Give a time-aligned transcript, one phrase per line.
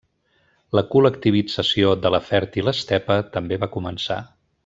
[0.77, 4.21] La col·lectivització de la fèrtil estepa també va començar.